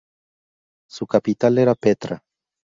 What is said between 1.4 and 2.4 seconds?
era Petra.